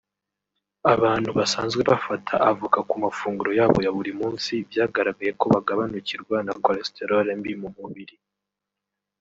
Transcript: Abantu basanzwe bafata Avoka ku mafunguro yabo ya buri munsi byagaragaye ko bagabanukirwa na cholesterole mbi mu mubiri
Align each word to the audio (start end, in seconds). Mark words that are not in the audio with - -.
Abantu 0.93 1.29
basanzwe 1.37 1.81
bafata 1.91 2.33
Avoka 2.49 2.79
ku 2.89 2.95
mafunguro 3.03 3.51
yabo 3.59 3.77
ya 3.85 3.91
buri 3.97 4.11
munsi 4.19 4.51
byagaragaye 4.69 5.31
ko 5.39 5.45
bagabanukirwa 5.55 6.35
na 6.45 6.53
cholesterole 6.63 7.31
mbi 7.39 7.53
mu 7.61 7.69
mubiri 7.77 8.15